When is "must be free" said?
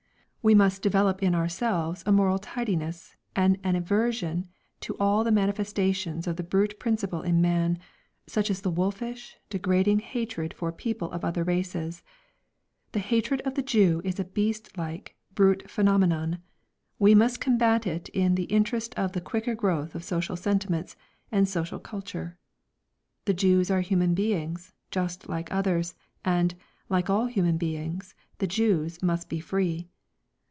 29.03-29.87